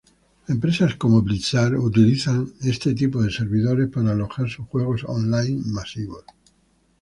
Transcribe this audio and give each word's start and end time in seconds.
Empresas 0.47 0.95
como 0.95 1.21
Blizzard 1.21 1.75
utilizan 1.77 2.53
este 2.61 2.95
tipo 2.95 3.21
de 3.21 3.29
servidores 3.29 3.87
para 3.87 4.13
alojar 4.13 4.49
sus 4.49 4.65
juegos 4.65 5.03
online 5.05 5.61
masivos. 5.67 6.25